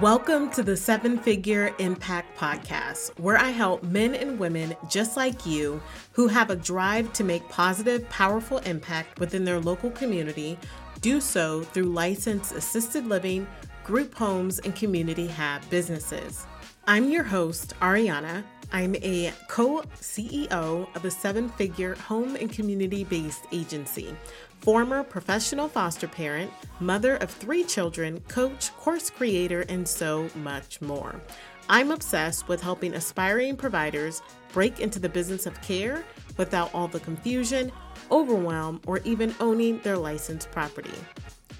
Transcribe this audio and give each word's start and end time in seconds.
Welcome 0.00 0.50
to 0.52 0.62
the 0.62 0.74
Seven 0.74 1.18
Figure 1.18 1.74
Impact 1.78 2.38
Podcast, 2.38 3.10
where 3.20 3.36
I 3.36 3.50
help 3.50 3.82
men 3.82 4.14
and 4.14 4.38
women 4.38 4.74
just 4.88 5.18
like 5.18 5.44
you 5.44 5.82
who 6.12 6.28
have 6.28 6.48
a 6.48 6.56
drive 6.56 7.12
to 7.12 7.24
make 7.24 7.46
positive, 7.50 8.08
powerful 8.08 8.56
impact 8.58 9.20
within 9.20 9.44
their 9.44 9.60
local 9.60 9.90
community 9.90 10.58
do 11.02 11.20
so 11.20 11.60
through 11.60 11.84
licensed 11.84 12.52
assisted 12.54 13.06
living, 13.06 13.46
group 13.84 14.14
homes, 14.14 14.60
and 14.60 14.74
community 14.74 15.26
hab 15.26 15.68
businesses. 15.68 16.46
I'm 16.86 17.10
your 17.10 17.24
host, 17.24 17.74
Ariana. 17.80 18.44
I'm 18.72 18.96
a 18.96 19.30
co 19.48 19.82
CEO 20.00 20.96
of 20.96 21.04
a 21.04 21.10
seven 21.10 21.50
figure 21.50 21.96
home 21.96 22.34
and 22.36 22.50
community 22.50 23.04
based 23.04 23.44
agency 23.52 24.16
former 24.62 25.02
professional 25.02 25.68
foster 25.68 26.06
parent, 26.06 26.50
mother 26.78 27.16
of 27.16 27.30
three 27.30 27.64
children, 27.64 28.20
coach, 28.28 28.72
course 28.76 29.10
creator, 29.10 29.62
and 29.68 29.86
so 29.86 30.28
much 30.36 30.80
more. 30.80 31.20
I'm 31.68 31.90
obsessed 31.90 32.46
with 32.48 32.62
helping 32.62 32.94
aspiring 32.94 33.56
providers 33.56 34.22
break 34.52 34.78
into 34.78 35.00
the 35.00 35.08
business 35.08 35.46
of 35.46 35.60
care 35.62 36.04
without 36.36 36.72
all 36.74 36.86
the 36.86 37.00
confusion, 37.00 37.72
overwhelm, 38.10 38.80
or 38.86 38.98
even 38.98 39.34
owning 39.40 39.80
their 39.80 39.96
licensed 39.96 40.50
property. 40.52 40.94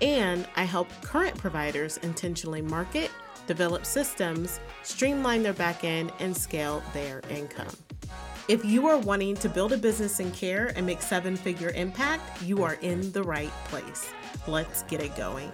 And 0.02 0.48
I 0.56 0.64
help 0.64 0.88
current 1.00 1.38
providers 1.38 1.96
intentionally 1.98 2.60
market, 2.60 3.08
develop 3.46 3.86
systems, 3.86 4.58
streamline 4.82 5.44
their 5.44 5.52
back 5.52 5.84
end, 5.84 6.12
and 6.18 6.36
scale 6.36 6.82
their 6.92 7.22
income. 7.30 7.68
If 8.48 8.64
you 8.64 8.88
are 8.88 8.98
wanting 8.98 9.36
to 9.36 9.48
build 9.48 9.72
a 9.72 9.76
business 9.76 10.18
in 10.18 10.32
care 10.32 10.72
and 10.74 10.84
make 10.84 11.00
seven 11.00 11.36
figure 11.36 11.70
impact, 11.76 12.42
you 12.42 12.64
are 12.64 12.74
in 12.82 13.12
the 13.12 13.22
right 13.22 13.52
place. 13.66 14.10
Let's 14.48 14.82
get 14.82 15.00
it 15.00 15.14
going. 15.14 15.52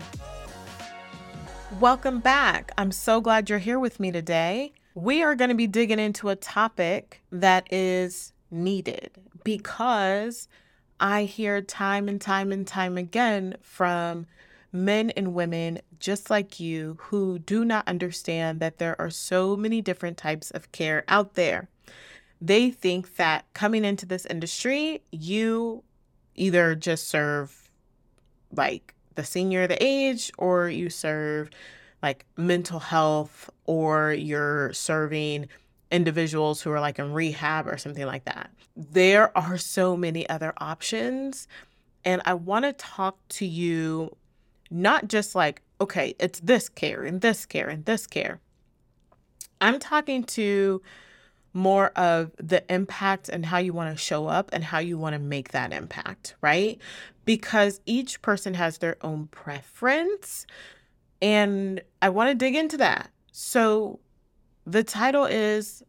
Welcome 1.79 2.21
back. 2.21 2.73
I'm 2.79 2.91
so 2.91 3.21
glad 3.21 3.51
you're 3.51 3.59
here 3.59 3.79
with 3.79 4.01
me 4.01 4.11
today. 4.11 4.73
We 4.95 5.23
are 5.23 5.35
going 5.35 5.51
to 5.51 5.55
be 5.55 5.67
digging 5.67 5.99
into 5.99 6.31
a 6.31 6.37
topic 6.37 7.21
that 7.31 7.71
is 7.71 8.33
needed 8.51 9.11
because 9.45 10.49
I 11.01 11.25
hear 11.25 11.61
time 11.61 12.09
and 12.09 12.21
time 12.21 12.53
and 12.53 12.67
time 12.67 12.97
again 12.97 13.57
from 13.63 14.27
men 14.73 15.11
and 15.11 15.35
women 15.35 15.81
just 15.99 16.31
like 16.31 16.61
you 16.61 16.97
who 17.01 17.39
do 17.39 17.65
not 17.65 17.89
understand 17.89 18.61
that 18.61 18.79
there 18.79 19.01
are 19.01 19.11
so 19.11 19.57
many 19.57 19.81
different 19.81 20.17
types 20.17 20.51
of 20.51 20.71
care 20.73 21.05
out 21.09 21.35
there. 21.35 21.69
They 22.41 22.71
think 22.71 23.17
that 23.17 23.47
coming 23.55 23.85
into 23.85 24.07
this 24.07 24.27
industry, 24.27 25.03
you 25.11 25.83
either 26.35 26.75
just 26.75 27.09
serve 27.09 27.71
like 28.55 28.95
the 29.15 29.25
senior 29.25 29.67
the 29.67 29.83
age 29.83 30.31
or 30.39 30.69
you 30.69 30.89
serve 30.89 31.51
like 32.03 32.25
mental 32.37 32.79
health 32.79 33.51
or 33.65 34.13
you're 34.13 34.73
serving 34.73 35.49
individuals 35.91 36.61
who 36.61 36.71
are 36.71 36.81
like 36.81 36.99
in 36.99 37.13
rehab 37.13 37.67
or 37.67 37.79
something 37.79 38.07
like 38.07 38.25
that. 38.25 38.51
There 38.77 39.37
are 39.37 39.57
so 39.59 39.97
many 39.97 40.29
other 40.29 40.53
options. 40.59 41.49
And 42.05 42.23
I 42.25 42.35
want 42.35 42.65
to 42.65 42.73
talk 42.73 43.17
to 43.31 43.47
you 43.47 44.17
not 44.71 45.09
just 45.09 45.35
like, 45.35 45.63
okay, 45.81 46.15
it's 46.19 46.41
this 46.41 46.69
care 46.69 47.03
and 47.05 47.21
this 47.21 47.47
care 47.47 47.69
and 47.69 47.85
this 47.85 48.07
care. 48.07 48.41
I'm 49.61 49.79
talking 49.79 50.25
to 50.25 50.83
more 51.53 51.89
of 51.97 52.33
the 52.39 52.63
impact 52.73 53.29
and 53.29 53.47
how 53.47 53.59
you 53.59 53.73
want 53.73 53.97
to 53.97 54.03
show 54.03 54.27
up 54.27 54.51
and 54.53 54.63
how 54.63 54.79
you 54.79 54.99
want 54.99 55.15
to 55.15 55.19
make 55.19 55.51
that 55.53 55.73
impact, 55.73 56.37
right? 56.41 56.79
Because 57.25 57.81
each 57.87 58.23
person 58.23 58.55
has 58.55 58.79
their 58.79 58.97
own 59.01 59.27
preference. 59.29 60.47
And 61.21 61.81
I 62.01 62.11
want 62.11 62.31
to 62.31 62.35
dig 62.35 62.55
into 62.55 62.77
that. 62.77 63.11
So 63.33 63.99
the 64.69 64.85
title 64.85 65.25
is 65.25 65.83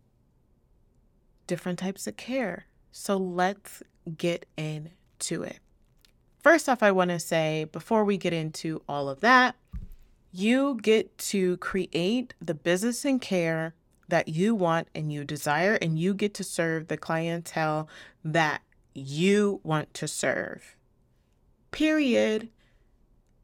Different 1.47 1.79
Types 1.79 2.07
of 2.07 2.15
Care. 2.15 2.65
So 2.91 3.17
let's 3.17 3.83
get 4.17 4.45
into 4.55 5.43
it. 5.43 5.59
First 6.41 6.69
off, 6.69 6.81
I 6.81 6.91
want 6.91 7.09
to 7.09 7.19
say 7.19 7.65
before 7.65 8.05
we 8.05 8.17
get 8.17 8.31
into 8.31 8.81
all 8.87 9.09
of 9.09 9.19
that, 9.19 9.55
you 10.31 10.79
get 10.81 11.17
to 11.17 11.57
create 11.57 12.33
the 12.41 12.53
business 12.53 13.03
and 13.03 13.19
care 13.19 13.75
that 14.07 14.29
you 14.29 14.55
want 14.55 14.87
and 14.95 15.11
you 15.11 15.23
desire, 15.23 15.75
and 15.75 15.99
you 15.99 16.13
get 16.13 16.33
to 16.35 16.43
serve 16.43 16.87
the 16.87 16.97
clientele 16.97 17.89
that 18.23 18.61
you 18.95 19.59
want 19.63 19.93
to 19.95 20.07
serve. 20.07 20.77
Period. 21.71 22.49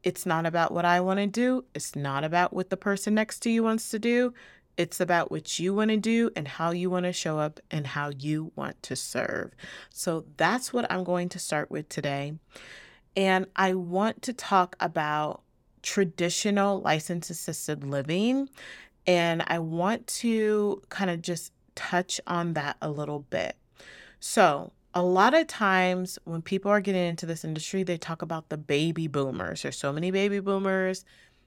It's 0.02 0.24
not 0.24 0.46
about 0.46 0.72
what 0.72 0.84
I 0.84 1.00
want 1.00 1.18
to 1.18 1.26
do. 1.26 1.64
It's 1.74 1.94
not 1.94 2.24
about 2.24 2.52
what 2.52 2.70
the 2.70 2.76
person 2.76 3.14
next 3.14 3.40
to 3.40 3.50
you 3.50 3.62
wants 3.62 3.90
to 3.90 3.98
do. 3.98 4.32
It's 4.76 5.00
about 5.00 5.30
what 5.30 5.58
you 5.58 5.74
want 5.74 5.90
to 5.90 5.96
do 5.96 6.30
and 6.36 6.46
how 6.46 6.70
you 6.70 6.90
want 6.90 7.04
to 7.04 7.12
show 7.12 7.38
up 7.38 7.60
and 7.70 7.86
how 7.86 8.10
you 8.10 8.52
want 8.56 8.82
to 8.84 8.96
serve. 8.96 9.52
So 9.90 10.26
that's 10.36 10.72
what 10.72 10.90
I'm 10.90 11.04
going 11.04 11.28
to 11.30 11.38
start 11.38 11.70
with 11.70 11.88
today. 11.88 12.34
And 13.16 13.46
I 13.56 13.74
want 13.74 14.22
to 14.22 14.32
talk 14.32 14.76
about 14.78 15.42
traditional 15.82 16.80
license 16.80 17.30
assisted 17.30 17.84
living 17.84 18.48
and 19.06 19.42
I 19.46 19.60
want 19.60 20.06
to 20.08 20.82
kind 20.88 21.10
of 21.10 21.22
just 21.22 21.52
touch 21.74 22.20
on 22.26 22.54
that 22.54 22.76
a 22.82 22.90
little 22.90 23.20
bit. 23.20 23.56
So, 24.18 24.72
a 24.94 25.02
lot 25.02 25.34
of 25.34 25.46
times 25.46 26.18
when 26.24 26.40
people 26.40 26.70
are 26.70 26.80
getting 26.80 27.06
into 27.06 27.26
this 27.26 27.44
industry, 27.44 27.82
they 27.82 27.98
talk 27.98 28.22
about 28.22 28.48
the 28.48 28.56
baby 28.56 29.06
boomers. 29.06 29.62
There's 29.62 29.78
so 29.78 29.92
many 29.92 30.10
baby 30.10 30.40
boomers, 30.40 31.04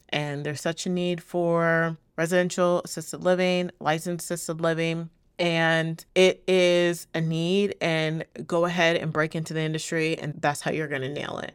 and 0.09 0.45
there's 0.45 0.61
such 0.61 0.85
a 0.85 0.89
need 0.89 1.21
for 1.21 1.97
residential 2.19 2.81
assisted 2.83 3.23
living, 3.23 3.71
licensed 3.79 4.25
assisted 4.25 4.59
living. 4.59 5.09
And 5.39 6.03
it 6.15 6.43
is 6.49 7.07
a 7.13 7.21
need, 7.21 7.75
and 7.79 8.25
go 8.45 8.65
ahead 8.65 8.97
and 8.97 9.13
break 9.13 9.35
into 9.35 9.53
the 9.53 9.61
industry, 9.61 10.19
and 10.19 10.33
that's 10.41 10.59
how 10.59 10.71
you're 10.71 10.89
going 10.89 11.03
to 11.03 11.13
nail 11.13 11.37
it. 11.37 11.53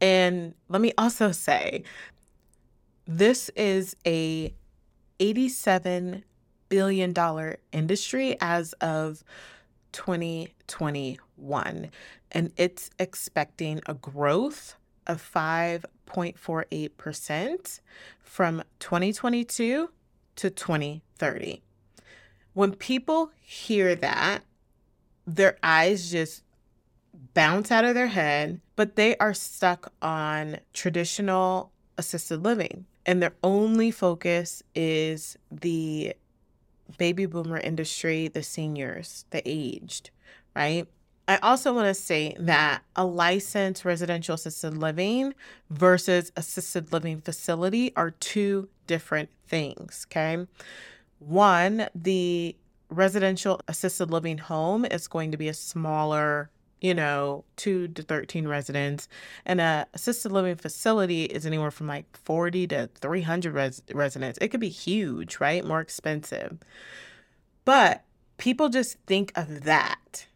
And 0.00 0.54
let 0.68 0.80
me 0.80 0.92
also 0.96 1.32
say, 1.32 1.82
this 3.06 3.50
is 3.56 3.96
a 4.06 4.54
$87 5.18 6.22
billion 6.68 7.12
industry 7.72 8.36
as 8.40 8.72
of 8.74 9.24
2021. 9.90 11.90
And 12.30 12.52
it's 12.56 12.88
expecting 13.00 13.80
a 13.86 13.94
growth 13.94 14.76
of 15.08 15.20
5.48% 15.20 17.80
from 18.20 18.62
2022 18.78 19.88
to 20.36 20.50
2030. 20.50 21.62
When 22.52 22.74
people 22.74 23.30
hear 23.40 23.94
that, 23.96 24.44
their 25.26 25.56
eyes 25.62 26.10
just 26.10 26.42
bounce 27.34 27.70
out 27.70 27.84
of 27.84 27.94
their 27.94 28.08
head, 28.08 28.60
but 28.76 28.96
they 28.96 29.16
are 29.16 29.34
stuck 29.34 29.92
on 30.02 30.58
traditional 30.72 31.72
assisted 31.96 32.42
living 32.42 32.86
and 33.06 33.22
their 33.22 33.34
only 33.42 33.90
focus 33.90 34.62
is 34.74 35.36
the 35.50 36.14
baby 36.98 37.26
boomer 37.26 37.58
industry, 37.58 38.28
the 38.28 38.42
seniors, 38.42 39.24
the 39.30 39.42
aged, 39.44 40.10
right? 40.54 40.86
I 41.26 41.38
also 41.38 41.72
want 41.72 41.88
to 41.88 41.94
say 41.94 42.36
that 42.38 42.82
a 42.96 43.04
licensed 43.04 43.84
residential 43.84 44.34
assisted 44.34 44.76
living 44.76 45.34
versus 45.70 46.32
assisted 46.36 46.92
living 46.92 47.20
facility 47.20 47.92
are 47.96 48.10
two 48.10 48.68
different 48.86 49.30
things, 49.46 50.06
okay? 50.10 50.46
One, 51.18 51.88
the 51.94 52.56
residential 52.88 53.60
assisted 53.68 54.10
living 54.10 54.38
home 54.38 54.84
is 54.84 55.08
going 55.08 55.30
to 55.32 55.36
be 55.36 55.48
a 55.48 55.54
smaller 55.54 56.50
you 56.84 56.92
know, 56.92 57.44
two 57.56 57.88
to 57.88 58.02
13 58.02 58.46
residents. 58.46 59.08
And 59.46 59.58
a 59.58 59.86
assisted 59.94 60.30
living 60.32 60.56
facility 60.56 61.24
is 61.24 61.46
anywhere 61.46 61.70
from 61.70 61.86
like 61.86 62.04
40 62.14 62.66
to 62.66 62.90
300 63.00 63.54
res- 63.54 63.82
residents. 63.94 64.38
It 64.42 64.48
could 64.48 64.60
be 64.60 64.68
huge, 64.68 65.40
right? 65.40 65.64
More 65.64 65.80
expensive. 65.80 66.58
But 67.64 68.04
people 68.36 68.68
just 68.68 68.98
think 69.06 69.32
of 69.34 69.64
that. 69.64 70.26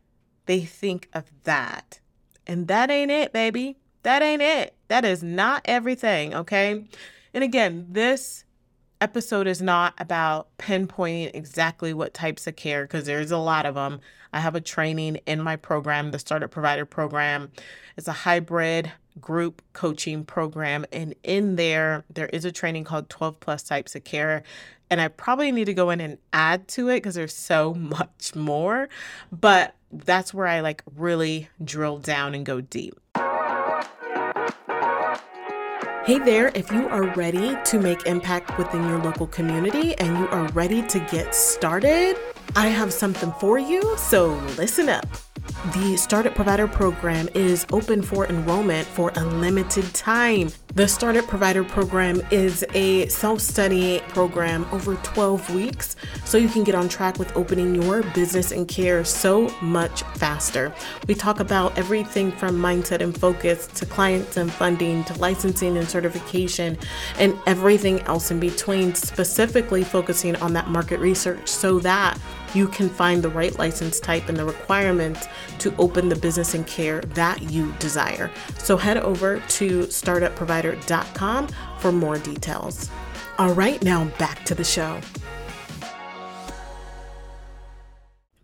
They 0.47 0.61
think 0.61 1.11
of 1.13 1.25
that. 1.45 2.01
And 2.47 2.67
that 2.69 2.91
ain't 2.91 3.11
it, 3.11 3.35
baby. 3.35 3.77
That 4.03 4.23
ain't 4.23 4.41
it. 4.41 4.75
That 4.89 5.05
is 5.05 5.23
not 5.23 5.61
everything, 5.67 6.35
okay? 6.35 6.87
And 7.39 7.45
again, 7.45 7.87
this 7.89 8.45
episode 9.01 9.47
is 9.47 9.63
not 9.63 9.95
about 9.99 10.49
pinpointing 10.59 11.31
exactly 11.35 11.95
what 11.95 12.13
types 12.13 12.49
of 12.49 12.57
care 12.57 12.83
because 12.83 13.07
there's 13.07 13.31
a 13.31 13.39
lot 13.39 13.65
of 13.65 13.77
them. 13.77 14.01
I 14.33 14.41
have 14.41 14.57
a 14.57 14.61
training 14.61 15.21
in 15.25 15.41
my 15.41 15.55
program, 15.55 16.11
the 16.11 16.19
Startup 16.19 16.51
Provider 16.51 16.85
Program. 16.85 17.53
It's 17.97 18.09
a 18.09 18.13
hybrid 18.13 18.91
group 19.21 19.63
coaching 19.73 20.25
program. 20.25 20.85
And 20.91 21.15
in 21.23 21.55
there, 21.55 22.05
there 22.13 22.27
is 22.27 22.45
a 22.45 22.51
training 22.51 22.83
called 22.83 23.09
12 23.09 23.39
plus 23.39 23.63
types 23.63 23.95
of 23.95 24.03
care. 24.03 24.43
And 24.91 25.01
I 25.01 25.07
probably 25.07 25.53
need 25.53 25.67
to 25.67 25.75
go 25.75 25.91
in 25.91 26.01
and 26.01 26.19
add 26.33 26.67
to 26.71 26.89
it 26.89 26.97
because 26.97 27.15
there's 27.15 27.37
so 27.37 27.73
much 27.79 28.35
more. 28.35 28.89
But 29.31 29.77
that's 29.93 30.35
where 30.35 30.49
I 30.49 30.59
like 30.59 30.83
really 30.97 31.51
drill 31.63 31.99
down 31.99 32.35
and 32.35 32.45
go 32.45 32.61
deep. 32.61 32.99
Hey 36.09 36.19
there, 36.19 36.51
if 36.55 36.73
you 36.73 36.89
are 36.89 37.15
ready 37.17 37.55
to 37.67 37.79
make 37.79 38.07
impact 38.07 38.57
within 38.57 38.89
your 38.89 38.99
local 38.99 39.27
community 39.27 39.95
and 39.97 40.17
you 40.17 40.27
are 40.29 40.49
ready 40.53 40.81
to 40.87 41.01
get 41.01 41.35
started, 41.35 42.17
I 42.57 42.69
have 42.69 42.95
something 42.95 43.31
for 43.33 43.59
you, 43.59 43.83
so 43.99 44.29
listen 44.57 44.89
up. 44.89 45.07
The 45.75 45.97
Startup 45.97 46.33
Provider 46.33 46.69
Program 46.69 47.29
is 47.35 47.67
open 47.73 48.01
for 48.01 48.27
enrollment 48.27 48.87
for 48.87 49.11
a 49.17 49.25
limited 49.25 49.93
time. 49.93 50.51
The 50.75 50.87
Startup 50.87 51.27
Provider 51.27 51.65
Program 51.65 52.23
is 52.31 52.65
a 52.75 53.09
self 53.09 53.41
study 53.41 54.01
program 54.09 54.67
over 54.71 54.95
12 54.95 55.53
weeks, 55.53 55.97
so 56.25 56.39
you 56.39 56.49
can 56.49 56.63
get 56.63 56.77
on 56.77 56.89
track 56.89 57.19
with 57.19 57.37
opening 57.37 57.75
your 57.75 58.05
business 58.15 58.53
and 58.53 58.69
care 58.69 59.05
so 59.05 59.53
much 59.61 60.05
faster. 60.15 60.73
We 61.09 61.17
talk 61.17 61.41
about 61.41 61.77
everything 61.77 62.31
from 62.31 62.57
mindset 62.57 63.01
and 63.01 63.19
focus 63.19 63.67
to 63.67 63.85
clients 63.85 64.37
and 64.37 64.53
funding 64.53 65.03
to 65.05 65.15
licensing 65.15 65.77
and 65.77 65.89
certification 65.89 66.79
and 67.19 67.37
everything 67.49 68.01
else 68.03 68.31
in 68.31 68.39
between, 68.39 68.95
specifically 68.95 69.83
focusing 69.83 70.37
on 70.37 70.53
that 70.53 70.69
market 70.69 71.01
research 71.01 71.49
so 71.49 71.81
that 71.81 72.17
you 72.55 72.69
can 72.69 72.89
find 72.89 73.23
the 73.23 73.29
right 73.29 73.59
license 73.59 74.01
type 74.01 74.29
and 74.29 74.37
the 74.37 74.45
requirements 74.45 75.27
to 75.59 75.75
open 75.77 76.09
the 76.09 76.17
business 76.17 76.55
and 76.55 76.67
care 76.67 77.01
that 77.01 77.43
you 77.51 77.73
desire. 77.79 78.31
So 78.59 78.77
head 78.77 78.99
over 78.99 79.41
to 79.41 79.81
startupprovider.com 79.81 81.49
for 81.79 81.93
more 81.93 82.19
details. 82.19 82.91
All 83.39 83.53
right, 83.53 83.83
now 83.83 84.05
back 84.19 84.45
to 84.47 84.55
the 84.55 84.65
show. 84.65 85.01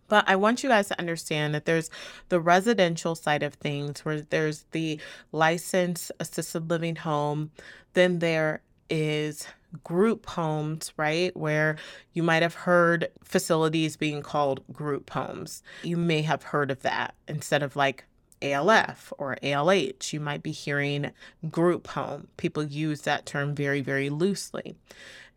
But 0.07 0.25
I 0.27 0.35
want 0.35 0.63
you 0.63 0.69
guys 0.69 0.87
to 0.89 0.99
understand 0.99 1.55
that 1.55 1.65
there's 1.65 1.89
the 2.29 2.39
residential 2.39 3.15
side 3.15 3.43
of 3.43 3.55
things 3.55 4.05
where 4.05 4.21
there's 4.21 4.65
the 4.71 4.99
licensed 5.31 6.11
assisted 6.19 6.69
living 6.69 6.95
home, 6.95 7.51
then 7.93 8.19
there 8.19 8.61
is 8.89 9.47
group 9.83 10.25
homes, 10.25 10.93
right? 10.97 11.35
Where 11.35 11.77
you 12.13 12.23
might 12.23 12.43
have 12.43 12.53
heard 12.53 13.09
facilities 13.23 13.97
being 13.97 14.21
called 14.21 14.63
group 14.71 15.09
homes. 15.09 15.63
You 15.83 15.97
may 15.97 16.21
have 16.21 16.43
heard 16.43 16.71
of 16.71 16.81
that 16.83 17.15
instead 17.27 17.63
of 17.63 17.75
like 17.75 18.05
ALF 18.41 19.13
or 19.17 19.37
ALH. 19.41 20.13
You 20.13 20.19
might 20.19 20.43
be 20.43 20.51
hearing 20.51 21.11
group 21.49 21.87
home. 21.87 22.27
People 22.37 22.63
use 22.63 23.01
that 23.01 23.25
term 23.25 23.55
very, 23.55 23.81
very 23.81 24.09
loosely. 24.09 24.75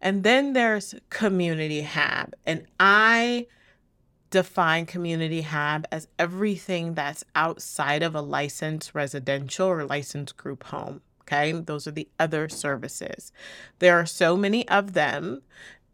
And 0.00 0.22
then 0.22 0.52
there's 0.52 0.94
community 1.10 1.82
hab. 1.82 2.34
And 2.46 2.66
I 2.78 3.46
define 4.30 4.86
community 4.86 5.40
hab 5.40 5.86
as 5.90 6.06
everything 6.18 6.94
that's 6.94 7.24
outside 7.34 8.02
of 8.02 8.14
a 8.14 8.20
licensed 8.20 8.94
residential 8.94 9.68
or 9.68 9.84
licensed 9.84 10.36
group 10.36 10.64
home. 10.64 11.00
Okay. 11.30 11.52
Those 11.52 11.86
are 11.86 11.92
the 11.92 12.08
other 12.18 12.48
services. 12.48 13.32
There 13.80 13.98
are 13.98 14.06
so 14.06 14.36
many 14.36 14.66
of 14.68 14.94
them. 14.94 15.42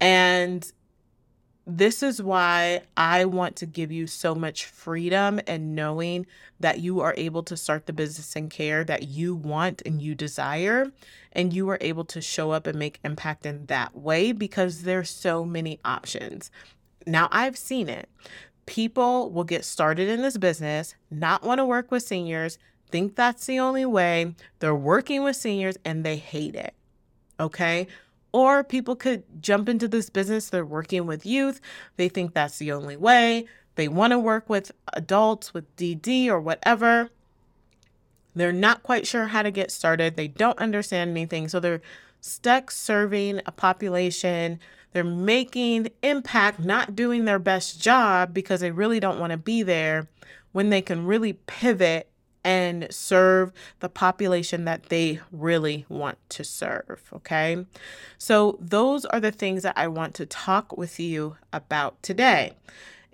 And 0.01 0.71
this 1.67 2.03
is 2.03 2.23
why 2.23 2.83
I 2.97 3.25
want 3.25 3.57
to 3.57 3.67
give 3.67 3.91
you 3.91 4.07
so 4.07 4.35
much 4.35 4.67
freedom 4.67 5.41
and 5.47 5.75
knowing 5.75 6.27
that 6.61 6.81
you 6.81 7.01
are 7.01 7.15
able 7.17 7.43
to 7.45 7.57
start 7.57 7.87
the 7.87 7.93
business 7.93 8.37
and 8.37 8.51
care 8.51 8.85
that 8.85 9.09
you 9.09 9.35
want 9.35 9.83
and 9.85 10.01
you 10.01 10.15
desire. 10.15 10.93
And 11.33 11.53
you 11.53 11.69
are 11.71 11.79
able 11.81 12.05
to 12.05 12.21
show 12.21 12.53
up 12.53 12.69
and 12.69 12.79
make 12.79 13.01
impact 13.03 13.45
in 13.45 13.67
that 13.67 13.97
way 13.97 14.31
because 14.31 14.83
there's 14.83 15.11
so 15.11 15.45
many 15.45 15.81
options. 15.85 16.51
Now, 17.07 17.29
I've 17.33 17.59
seen 17.59 17.89
it. 17.89 18.09
People 18.67 19.31
will 19.31 19.45
get 19.45 19.65
started 19.65 20.09
in 20.09 20.23
this 20.23 20.39
business, 20.39 20.95
not 21.11 21.43
want 21.43 21.59
to 21.59 21.67
work 21.67 21.91
with 21.91 22.05
seniors, 22.05 22.57
think 22.91 23.17
that's 23.17 23.47
the 23.47 23.59
only 23.59 23.85
way. 23.85 24.35
They're 24.59 24.75
working 24.75 25.23
with 25.25 25.37
seniors 25.37 25.77
and 25.85 26.05
they 26.05 26.17
hate 26.17 26.55
it. 26.55 26.75
Okay. 27.39 27.87
Or 28.33 28.65
people 28.65 28.97
could 28.97 29.23
jump 29.41 29.69
into 29.69 29.87
this 29.87 30.11
business, 30.11 30.51
they're 30.51 30.65
working 30.65 31.07
with 31.07 31.25
youth, 31.25 31.61
they 31.97 32.09
think 32.09 32.35
that's 32.35 32.59
the 32.59 32.73
only 32.73 32.97
way. 32.97 33.47
They 33.77 33.89
want 33.89 34.13
to 34.13 34.19
work 34.19 34.49
with 34.49 34.73
adults 34.93 35.55
with 35.55 35.75
DD 35.77 36.29
or 36.29 36.41
whatever. 36.41 37.11
They're 38.35 38.53
not 38.53 38.83
quite 38.83 39.07
sure 39.07 39.29
how 39.29 39.43
to 39.43 39.51
get 39.51 39.71
started. 39.71 40.17
They 40.17 40.29
don't 40.29 40.59
understand 40.59 41.11
anything. 41.11 41.49
So 41.49 41.61
they're 41.61 41.81
stuck 42.21 42.71
serving 42.71 43.41
a 43.47 43.53
population. 43.53 44.59
They're 44.93 45.05
making 45.05 45.89
impact, 46.03 46.61
not 46.61 46.97
doing 46.97 47.25
their 47.25 47.39
best 47.39 47.81
job 47.81 48.35
because 48.35 48.61
they 48.61 48.71
really 48.71 49.01
don't 49.01 49.21
want 49.21 49.31
to 49.31 49.37
be 49.37 49.63
there 49.63 50.09
when 50.53 50.71
they 50.71 50.83
can 50.83 51.07
really 51.07 51.35
pivot 51.35 52.09
and 52.45 52.87
serve 52.91 53.53
the 53.81 53.89
population 53.89 54.65
that 54.67 54.85
they 54.85 55.21
really 55.33 55.87
want 55.89 56.19
to 56.29 56.45
serve. 56.45 57.03
Okay. 57.13 57.65
So, 58.19 58.59
those 58.61 59.05
are 59.07 59.21
the 59.21 59.33
things 59.33 59.63
that 59.63 59.77
I 59.77 59.89
want 59.89 60.15
to 60.15 60.27
talk 60.27 60.77
with 60.77 61.01
you 61.01 61.37
about 61.53 62.03
today. 62.03 62.53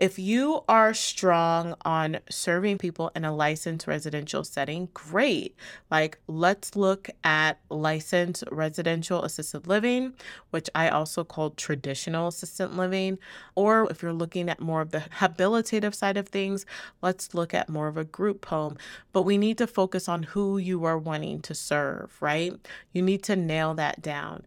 If 0.00 0.18
you 0.18 0.62
are 0.66 0.94
strong 0.94 1.74
on 1.84 2.20
serving 2.30 2.78
people 2.78 3.12
in 3.14 3.26
a 3.26 3.36
licensed 3.36 3.86
residential 3.86 4.44
setting, 4.44 4.88
great. 4.94 5.54
Like, 5.90 6.16
let's 6.26 6.74
look 6.74 7.10
at 7.22 7.58
licensed 7.68 8.44
residential 8.50 9.22
assisted 9.22 9.66
living, 9.66 10.14
which 10.52 10.70
I 10.74 10.88
also 10.88 11.22
call 11.22 11.50
traditional 11.50 12.28
assisted 12.28 12.68
living. 12.68 13.18
Or 13.54 13.90
if 13.90 14.02
you're 14.02 14.14
looking 14.14 14.48
at 14.48 14.58
more 14.58 14.80
of 14.80 14.90
the 14.90 15.00
habilitative 15.18 15.94
side 15.94 16.16
of 16.16 16.30
things, 16.30 16.64
let's 17.02 17.34
look 17.34 17.52
at 17.52 17.68
more 17.68 17.86
of 17.86 17.98
a 17.98 18.04
group 18.04 18.46
home. 18.46 18.78
But 19.12 19.24
we 19.24 19.36
need 19.36 19.58
to 19.58 19.66
focus 19.66 20.08
on 20.08 20.22
who 20.22 20.56
you 20.56 20.82
are 20.86 20.96
wanting 20.96 21.42
to 21.42 21.54
serve, 21.54 22.16
right? 22.22 22.54
You 22.94 23.02
need 23.02 23.22
to 23.24 23.36
nail 23.36 23.74
that 23.74 24.00
down 24.00 24.46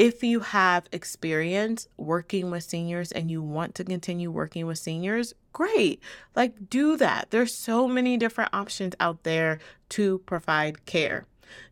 if 0.00 0.22
you 0.22 0.40
have 0.40 0.88
experience 0.92 1.86
working 1.98 2.50
with 2.50 2.64
seniors 2.64 3.12
and 3.12 3.30
you 3.30 3.42
want 3.42 3.74
to 3.74 3.84
continue 3.84 4.30
working 4.30 4.64
with 4.64 4.78
seniors, 4.78 5.34
great. 5.52 6.00
Like, 6.34 6.70
do 6.70 6.96
that. 6.96 7.26
There's 7.28 7.54
so 7.54 7.86
many 7.86 8.16
different 8.16 8.48
options 8.54 8.94
out 8.98 9.24
there 9.24 9.58
to 9.90 10.20
provide 10.20 10.86
care. 10.86 11.26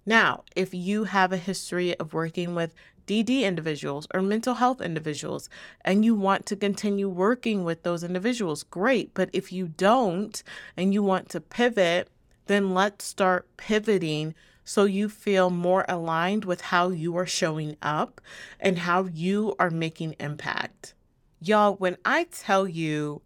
Now, 0.04 0.44
if 0.54 0.74
you 0.74 1.04
have 1.04 1.32
a 1.32 1.38
history 1.38 1.98
of 1.98 2.12
working 2.12 2.54
with 2.54 2.74
DD 3.06 3.44
individuals 3.44 4.06
or 4.12 4.20
mental 4.20 4.56
health 4.56 4.82
individuals 4.82 5.48
and 5.80 6.04
you 6.04 6.14
want 6.14 6.44
to 6.44 6.56
continue 6.56 7.08
working 7.08 7.64
with 7.64 7.82
those 7.82 8.04
individuals, 8.04 8.62
great. 8.62 9.14
But 9.14 9.30
if 9.32 9.50
you 9.54 9.68
don't 9.68 10.42
and 10.76 10.92
you 10.92 11.02
want 11.02 11.30
to 11.30 11.40
pivot, 11.40 12.10
then 12.44 12.74
let's 12.74 13.06
start 13.06 13.48
pivoting 13.56 14.34
so 14.68 14.84
you 14.84 15.08
feel 15.08 15.48
more 15.48 15.86
aligned 15.88 16.44
with 16.44 16.60
how 16.60 16.90
you 16.90 17.16
are 17.16 17.24
showing 17.24 17.74
up 17.80 18.20
and 18.60 18.80
how 18.80 19.04
you 19.04 19.56
are 19.58 19.70
making 19.70 20.14
impact. 20.20 20.92
Y'all, 21.40 21.76
when 21.76 21.96
I 22.04 22.24
tell 22.24 22.68
you 22.68 23.22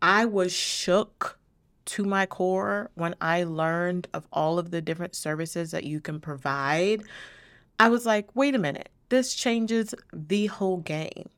I 0.00 0.24
was 0.24 0.52
shook 0.52 1.36
to 1.86 2.04
my 2.04 2.26
core 2.26 2.92
when 2.94 3.16
I 3.20 3.42
learned 3.42 4.06
of 4.14 4.28
all 4.32 4.56
of 4.56 4.70
the 4.70 4.80
different 4.80 5.16
services 5.16 5.72
that 5.72 5.82
you 5.82 6.00
can 6.00 6.20
provide, 6.20 7.02
I 7.80 7.88
was 7.88 8.06
like, 8.06 8.28
wait 8.36 8.54
a 8.54 8.58
minute, 8.60 8.88
this 9.08 9.34
changes 9.34 9.96
the 10.12 10.46
whole 10.46 10.76
game. 10.76 11.28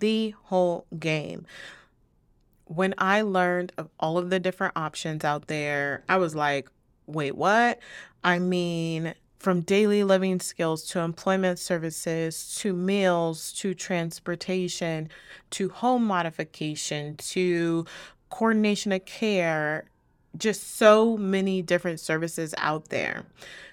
The 0.00 0.34
whole 0.46 0.84
game. 0.98 1.46
When 2.64 2.94
I 2.98 3.22
learned 3.22 3.72
of 3.78 3.88
all 4.00 4.18
of 4.18 4.30
the 4.30 4.40
different 4.40 4.72
options 4.74 5.24
out 5.24 5.46
there, 5.46 6.02
I 6.08 6.16
was 6.16 6.34
like, 6.34 6.68
wait, 7.06 7.36
what? 7.36 7.78
I 8.22 8.38
mean, 8.38 9.14
from 9.38 9.62
daily 9.62 10.04
living 10.04 10.38
skills 10.40 10.84
to 10.88 11.00
employment 11.00 11.58
services 11.58 12.54
to 12.58 12.74
meals 12.74 13.52
to 13.54 13.72
transportation 13.74 15.08
to 15.50 15.70
home 15.70 16.04
modification 16.04 17.16
to 17.16 17.86
coordination 18.28 18.92
of 18.92 19.04
care, 19.06 19.86
just 20.36 20.76
so 20.76 21.16
many 21.16 21.62
different 21.62 22.00
services 22.00 22.54
out 22.58 22.90
there. 22.90 23.24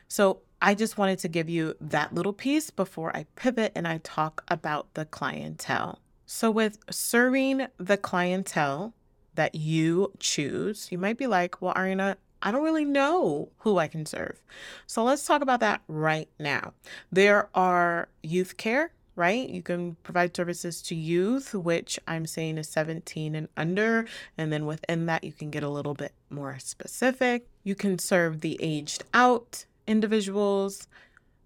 So, 0.07 0.39
I 0.59 0.73
just 0.73 0.97
wanted 0.97 1.19
to 1.19 1.27
give 1.27 1.49
you 1.49 1.75
that 1.79 2.15
little 2.15 2.33
piece 2.33 2.71
before 2.71 3.15
I 3.15 3.27
pivot 3.35 3.73
and 3.75 3.87
I 3.87 3.99
talk 3.99 4.43
about 4.47 4.91
the 4.95 5.05
clientele. 5.05 5.99
So, 6.25 6.49
with 6.49 6.79
serving 6.89 7.67
the 7.77 7.97
clientele 7.97 8.93
that 9.35 9.53
you 9.53 10.11
choose, 10.19 10.91
you 10.91 10.97
might 10.97 11.17
be 11.17 11.27
like, 11.27 11.61
well, 11.61 11.75
Ariana, 11.75 12.15
I 12.41 12.51
don't 12.51 12.63
really 12.63 12.85
know 12.85 13.49
who 13.59 13.77
I 13.77 13.87
can 13.87 14.05
serve. 14.05 14.41
So 14.85 15.03
let's 15.03 15.25
talk 15.25 15.41
about 15.41 15.59
that 15.61 15.81
right 15.87 16.29
now. 16.39 16.73
There 17.11 17.49
are 17.55 18.09
youth 18.21 18.57
care, 18.57 18.91
right? 19.15 19.49
You 19.49 19.63
can 19.63 19.95
provide 20.03 20.35
services 20.35 20.81
to 20.83 20.95
youth, 20.95 21.53
which 21.53 21.99
I'm 22.07 22.25
saying 22.25 22.57
is 22.59 22.69
17 22.69 23.35
and 23.35 23.49
under. 23.57 24.05
And 24.37 24.53
then 24.53 24.65
within 24.65 25.07
that, 25.07 25.23
you 25.23 25.33
can 25.33 25.49
get 25.49 25.63
a 25.63 25.69
little 25.69 25.95
bit 25.95 26.13
more 26.29 26.59
specific. 26.59 27.47
You 27.63 27.75
can 27.75 27.97
serve 27.97 28.41
the 28.41 28.57
aged 28.61 29.03
out 29.13 29.65
individuals. 29.87 30.87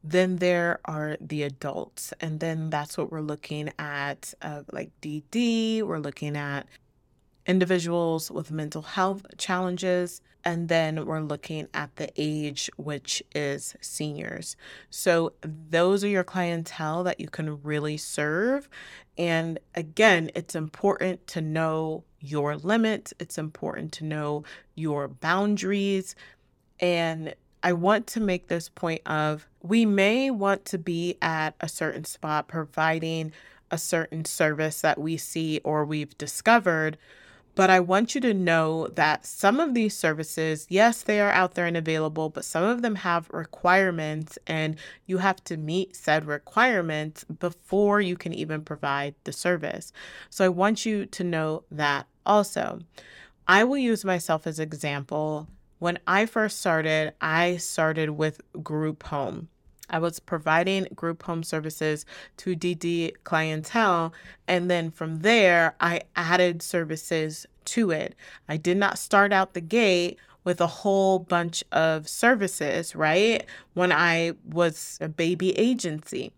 Then 0.04 0.38
there 0.38 0.80
are 0.84 1.16
the 1.22 1.44
adults. 1.44 2.14
And 2.20 2.40
then 2.42 2.70
that's 2.70 2.98
what 2.98 3.12
we're 3.12 3.22
looking 3.22 3.72
at, 3.80 4.34
uh, 4.42 4.64
like 4.72 4.90
DD. 5.02 5.82
We're 5.84 6.00
looking 6.00 6.36
at 6.36 6.68
individuals 7.46 8.30
with 8.32 8.52
mental 8.52 8.82
health 8.82 9.26
challenges. 9.38 10.22
And 10.44 10.70
then 10.70 11.06
we're 11.06 11.22
looking 11.22 11.68
at 11.74 11.96
the 11.98 12.12
age, 12.18 12.70
which 12.78 13.22
is 13.36 13.76
seniors. 13.80 14.56
So 14.90 15.34
those 15.42 16.04
are 16.04 16.08
your 16.08 16.24
clientele 16.24 17.04
that 17.04 17.20
you 17.20 17.28
can 17.28 17.62
really 17.62 17.98
serve. 17.98 18.68
And 19.18 19.60
again, 19.76 20.32
it's 20.34 20.56
important 20.56 21.28
to 21.28 21.42
know 21.42 22.04
your 22.20 22.56
limits, 22.56 23.14
it's 23.20 23.38
important 23.38 23.92
to 23.94 24.06
know 24.06 24.44
your 24.76 25.08
boundaries. 25.08 26.16
And 26.80 27.36
I 27.64 27.74
want 27.74 28.08
to 28.08 28.20
make 28.20 28.48
this 28.48 28.70
point 28.70 29.02
of 29.06 29.48
we 29.62 29.86
may 29.86 30.32
want 30.32 30.66
to 30.66 30.80
be 30.80 31.18
at 31.22 31.56
a 31.62 31.68
certain 31.68 32.06
spot 32.06 32.48
providing 32.48 33.32
a 33.70 33.78
certain 33.78 34.26
service 34.26 34.82
that 34.82 35.00
we 35.00 35.18
see 35.18 35.62
or 35.64 35.86
we've 35.86 36.18
discovered, 36.18 36.98
but 37.56 37.70
I 37.70 37.80
want 37.80 38.16
you 38.16 38.22
to 38.22 38.34
know 38.34 38.88
that 38.88 39.26
some 39.26 39.60
of 39.60 39.74
these 39.74 39.96
services, 39.96 40.66
yes, 40.70 41.02
they 41.04 41.20
are 41.20 41.32
out 41.32 41.56
there 41.56 41.66
and 41.66 41.76
available, 41.76 42.30
but 42.30 42.46
some 42.46 42.64
of 42.64 42.82
them 42.82 42.96
have 42.96 43.30
requirements 43.32 44.38
and 44.48 44.78
you 45.06 45.18
have 45.18 45.44
to 45.46 45.58
meet 45.58 45.96
said 45.96 46.26
requirements 46.26 47.24
before 47.24 48.00
you 48.00 48.16
can 48.16 48.34
even 48.34 48.64
provide 48.64 49.16
the 49.26 49.34
service. 49.34 49.92
So 50.30 50.46
I 50.46 50.50
want 50.50 50.86
you 50.86 51.06
to 51.06 51.24
know 51.24 51.64
that 51.72 52.08
also. 52.26 52.80
I 53.48 53.64
will 53.64 53.78
use 53.78 54.06
myself 54.06 54.48
as 54.48 54.60
example. 54.60 55.48
When 55.80 56.00
I 56.08 56.26
first 56.26 56.60
started, 56.60 57.14
I 57.20 57.58
started 57.58 58.12
with 58.12 58.40
group 58.64 59.04
home. 59.04 59.50
I 59.92 60.00
was 60.00 60.20
providing 60.20 60.88
group 60.96 61.24
home 61.24 61.44
services 61.44 62.06
to 62.38 62.56
DD 62.56 63.14
clientele. 63.24 64.14
And 64.48 64.72
then 64.72 64.90
from 64.90 65.20
there, 65.20 65.76
I 65.80 66.02
added 66.16 66.64
services 66.64 67.46
to 67.66 67.92
it. 67.92 68.16
I 68.50 68.58
did 68.58 68.78
not 68.78 68.98
start 68.98 69.32
out 69.32 69.54
the 69.54 69.62
gate 69.62 70.18
with 70.44 70.60
a 70.60 70.68
whole 70.68 71.20
bunch 71.20 71.64
of 71.72 72.10
services, 72.10 72.96
right? 72.96 73.46
When 73.74 73.92
I 73.92 74.34
was 74.50 74.98
a 75.00 75.08
baby 75.08 75.58
agency. 75.58 76.32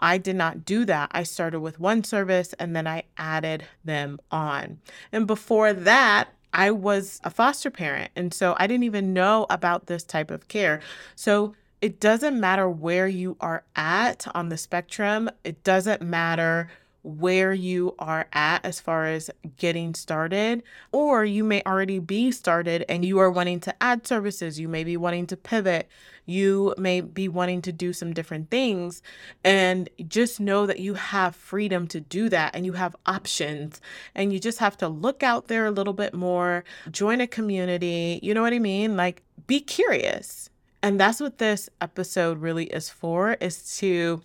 I 0.00 0.18
did 0.18 0.36
not 0.36 0.64
do 0.64 0.84
that. 0.84 1.10
I 1.12 1.24
started 1.24 1.60
with 1.60 1.80
one 1.80 2.04
service 2.04 2.52
and 2.58 2.74
then 2.74 2.86
I 2.86 3.04
added 3.16 3.64
them 3.84 4.18
on. 4.30 4.78
And 5.12 5.26
before 5.26 5.72
that, 5.72 6.28
I 6.52 6.70
was 6.70 7.20
a 7.24 7.30
foster 7.30 7.70
parent. 7.70 8.10
And 8.16 8.32
so 8.32 8.54
I 8.58 8.66
didn't 8.66 8.84
even 8.84 9.12
know 9.12 9.46
about 9.50 9.86
this 9.86 10.04
type 10.04 10.30
of 10.30 10.48
care. 10.48 10.80
So 11.14 11.54
it 11.80 12.00
doesn't 12.00 12.38
matter 12.38 12.68
where 12.68 13.08
you 13.08 13.36
are 13.40 13.64
at 13.76 14.26
on 14.34 14.48
the 14.48 14.56
spectrum, 14.56 15.30
it 15.44 15.62
doesn't 15.64 16.02
matter 16.02 16.68
where 17.02 17.52
you 17.52 17.94
are 17.98 18.26
at 18.32 18.64
as 18.64 18.80
far 18.80 19.06
as 19.06 19.30
getting 19.56 19.94
started, 19.94 20.62
or 20.92 21.24
you 21.24 21.44
may 21.44 21.62
already 21.64 21.98
be 21.98 22.30
started 22.30 22.84
and 22.88 23.04
you 23.04 23.18
are 23.18 23.30
wanting 23.30 23.60
to 23.60 23.82
add 23.82 24.06
services. 24.06 24.58
You 24.58 24.68
may 24.68 24.84
be 24.84 24.96
wanting 24.96 25.26
to 25.28 25.36
pivot. 25.36 25.88
You 26.26 26.74
may 26.76 27.00
be 27.00 27.28
wanting 27.28 27.62
to 27.62 27.72
do 27.72 27.92
some 27.92 28.12
different 28.12 28.50
things. 28.50 29.00
And 29.42 29.88
just 30.06 30.40
know 30.40 30.66
that 30.66 30.80
you 30.80 30.94
have 30.94 31.34
freedom 31.34 31.86
to 31.88 32.00
do 32.00 32.28
that 32.28 32.54
and 32.54 32.66
you 32.66 32.72
have 32.72 32.96
options. 33.06 33.80
And 34.14 34.32
you 34.32 34.38
just 34.38 34.58
have 34.58 34.76
to 34.78 34.88
look 34.88 35.22
out 35.22 35.46
there 35.46 35.66
a 35.66 35.70
little 35.70 35.94
bit 35.94 36.12
more, 36.12 36.64
join 36.90 37.20
a 37.20 37.26
community. 37.26 38.20
You 38.22 38.34
know 38.34 38.42
what 38.42 38.52
I 38.52 38.58
mean? 38.58 38.96
Like, 38.96 39.22
be 39.46 39.60
curious 39.60 40.50
and 40.82 41.00
that's 41.00 41.20
what 41.20 41.38
this 41.38 41.68
episode 41.80 42.38
really 42.38 42.66
is 42.66 42.90
for 42.90 43.32
is 43.34 43.78
to 43.78 44.22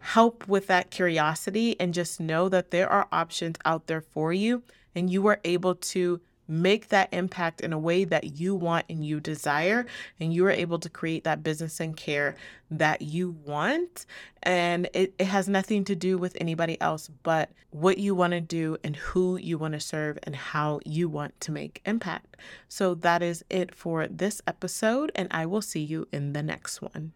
help 0.00 0.48
with 0.48 0.66
that 0.66 0.90
curiosity 0.90 1.78
and 1.78 1.94
just 1.94 2.18
know 2.18 2.48
that 2.48 2.70
there 2.72 2.88
are 2.88 3.06
options 3.12 3.56
out 3.64 3.86
there 3.86 4.00
for 4.00 4.32
you 4.32 4.62
and 4.94 5.10
you 5.10 5.26
are 5.26 5.40
able 5.44 5.74
to 5.76 6.20
make 6.52 6.88
that 6.88 7.08
impact 7.12 7.62
in 7.62 7.72
a 7.72 7.78
way 7.78 8.04
that 8.04 8.38
you 8.38 8.54
want 8.54 8.84
and 8.90 9.04
you 9.04 9.18
desire 9.20 9.86
and 10.20 10.34
you 10.34 10.44
are 10.44 10.50
able 10.50 10.78
to 10.78 10.90
create 10.90 11.24
that 11.24 11.42
business 11.42 11.80
and 11.80 11.96
care 11.96 12.36
that 12.70 13.00
you 13.00 13.30
want. 13.44 14.04
And 14.42 14.88
it, 14.92 15.14
it 15.18 15.26
has 15.26 15.48
nothing 15.48 15.84
to 15.84 15.94
do 15.94 16.18
with 16.18 16.36
anybody 16.40 16.78
else 16.80 17.08
but 17.22 17.50
what 17.70 17.96
you 17.96 18.14
want 18.14 18.32
to 18.32 18.40
do 18.40 18.76
and 18.84 18.96
who 18.96 19.36
you 19.36 19.56
want 19.56 19.72
to 19.72 19.80
serve 19.80 20.18
and 20.24 20.36
how 20.36 20.80
you 20.84 21.08
want 21.08 21.40
to 21.40 21.52
make 21.52 21.80
impact. 21.86 22.36
So 22.68 22.94
that 22.96 23.22
is 23.22 23.44
it 23.48 23.74
for 23.74 24.06
this 24.06 24.42
episode 24.46 25.10
and 25.14 25.28
i 25.30 25.46
will 25.46 25.62
see 25.62 25.80
you 25.80 26.06
in 26.12 26.32
the 26.32 26.42
next 26.42 26.82
one. 26.82 27.12